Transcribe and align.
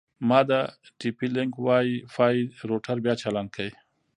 ما 0.27 0.39
د 0.49 0.51
ټي 0.99 1.09
پي 1.17 1.27
لینک 1.35 1.53
وای 1.65 1.87
فای 2.13 2.35
روټر 2.69 2.97
بیا 3.05 3.13
چالان 3.21 3.47
کړ. 3.55 3.69